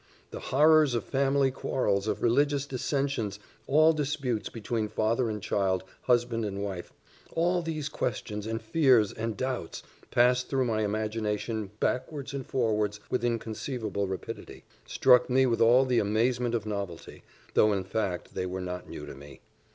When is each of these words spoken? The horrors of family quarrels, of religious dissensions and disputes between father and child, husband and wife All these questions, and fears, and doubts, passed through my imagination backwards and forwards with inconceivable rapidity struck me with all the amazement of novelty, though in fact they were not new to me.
The 0.31 0.39
horrors 0.39 0.95
of 0.95 1.03
family 1.03 1.51
quarrels, 1.51 2.07
of 2.07 2.23
religious 2.23 2.65
dissensions 2.65 3.37
and 3.67 3.95
disputes 3.95 4.49
between 4.49 4.87
father 4.87 5.29
and 5.29 5.39
child, 5.43 5.83
husband 6.05 6.43
and 6.43 6.63
wife 6.63 6.91
All 7.33 7.61
these 7.61 7.87
questions, 7.87 8.47
and 8.47 8.59
fears, 8.63 9.13
and 9.13 9.37
doubts, 9.37 9.83
passed 10.09 10.49
through 10.49 10.65
my 10.65 10.81
imagination 10.81 11.69
backwards 11.79 12.33
and 12.33 12.47
forwards 12.47 12.99
with 13.11 13.23
inconceivable 13.23 14.07
rapidity 14.07 14.63
struck 14.87 15.29
me 15.29 15.45
with 15.45 15.61
all 15.61 15.85
the 15.85 15.99
amazement 15.99 16.55
of 16.55 16.65
novelty, 16.65 17.21
though 17.53 17.71
in 17.71 17.83
fact 17.83 18.33
they 18.33 18.47
were 18.47 18.59
not 18.59 18.89
new 18.89 19.05
to 19.05 19.13
me. 19.13 19.39